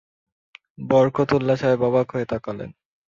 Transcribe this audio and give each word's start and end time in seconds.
বরকতউল্লাহ 0.89 1.55
সাহেব 1.55 1.81
অবাক 1.81 2.07
হয়ে 2.13 2.25
তাকালেন। 2.25 2.69